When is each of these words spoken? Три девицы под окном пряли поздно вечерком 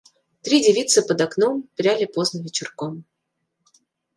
Три 0.41 0.57
девицы 0.63 1.03
под 1.07 1.21
окном 1.21 1.69
пряли 1.75 2.05
поздно 2.05 2.41
вечерком 2.41 3.05